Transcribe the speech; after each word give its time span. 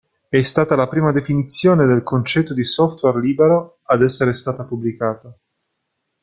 È 0.29 0.41
stata 0.41 0.75
la 0.75 0.87
prima 0.87 1.11
definizione 1.11 1.85
del 1.85 2.01
concetto 2.01 2.55
di 2.55 2.63
software 2.63 3.19
libero 3.21 3.77
ad 3.83 4.01
essere 4.01 4.33
stata 4.33 4.63
pubblicata. 4.65 5.31